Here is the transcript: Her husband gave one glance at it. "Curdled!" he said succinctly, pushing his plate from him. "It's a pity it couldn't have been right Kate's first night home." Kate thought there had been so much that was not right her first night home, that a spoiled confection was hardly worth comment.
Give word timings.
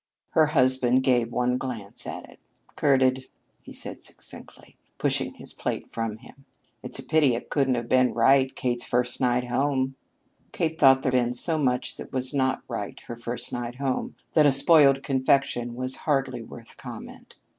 Her 0.31 0.47
husband 0.47 1.03
gave 1.03 1.31
one 1.31 1.59
glance 1.59 2.07
at 2.07 2.27
it. 2.27 2.39
"Curdled!" 2.75 3.25
he 3.61 3.71
said 3.71 4.01
succinctly, 4.01 4.75
pushing 4.97 5.35
his 5.35 5.53
plate 5.53 5.91
from 5.91 6.17
him. 6.17 6.45
"It's 6.81 6.97
a 6.97 7.03
pity 7.03 7.35
it 7.35 7.51
couldn't 7.51 7.75
have 7.75 7.87
been 7.87 8.11
right 8.15 8.55
Kate's 8.55 8.83
first 8.85 9.21
night 9.21 9.45
home." 9.45 9.93
Kate 10.53 10.79
thought 10.79 11.03
there 11.03 11.11
had 11.11 11.23
been 11.25 11.33
so 11.35 11.59
much 11.59 11.97
that 11.97 12.11
was 12.11 12.33
not 12.33 12.63
right 12.67 12.99
her 13.01 13.15
first 13.15 13.53
night 13.53 13.75
home, 13.75 14.15
that 14.33 14.47
a 14.47 14.51
spoiled 14.51 15.03
confection 15.03 15.75
was 15.75 15.97
hardly 15.97 16.41
worth 16.41 16.77
comment. 16.77 17.35